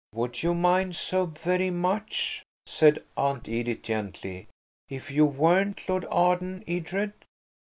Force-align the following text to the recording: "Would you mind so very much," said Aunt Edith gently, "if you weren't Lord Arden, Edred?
"Would 0.15 0.41
you 0.41 0.55
mind 0.55 0.95
so 0.95 1.27
very 1.27 1.69
much," 1.69 2.41
said 2.65 3.03
Aunt 3.15 3.47
Edith 3.47 3.83
gently, 3.83 4.47
"if 4.89 5.11
you 5.11 5.27
weren't 5.27 5.87
Lord 5.87 6.07
Arden, 6.09 6.63
Edred? 6.67 7.13